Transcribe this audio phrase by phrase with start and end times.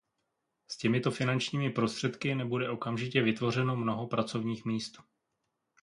[0.67, 4.97] S těmito finančními prostředky nebude okamžitě vytvořeno mnoho pracovních míst.